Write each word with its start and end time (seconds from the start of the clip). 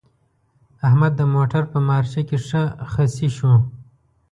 احمد 0.87 1.13
د 1.15 1.21
موټر 1.33 1.63
په 1.71 1.79
مارچه 1.87 2.21
کې 2.27 2.37
ښه 2.47 2.63
خصي 2.91 3.29
شو. 3.37 3.53